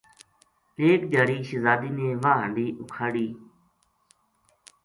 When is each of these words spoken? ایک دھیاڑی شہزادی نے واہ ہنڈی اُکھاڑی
ایک 0.81 1.01
دھیاڑی 1.11 1.37
شہزادی 1.47 1.89
نے 1.97 2.07
واہ 2.21 2.37
ہنڈی 2.41 2.67
اُکھاڑی 2.81 3.27